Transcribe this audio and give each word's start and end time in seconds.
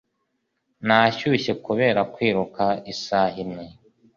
Nashyushye 0.87 1.51
kubera 1.65 2.01
kwiruka 2.13 2.65
isaha 2.93 3.37
imwe. 3.43 3.65